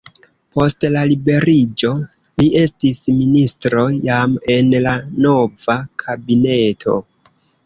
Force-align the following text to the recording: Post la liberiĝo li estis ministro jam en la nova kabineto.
Post 0.57 0.85
la 0.93 1.01
liberiĝo 1.09 1.91
li 2.43 2.49
estis 2.61 3.01
ministro 3.19 3.85
jam 4.09 4.35
en 4.57 4.73
la 4.89 4.95
nova 5.29 5.77
kabineto. 6.07 6.99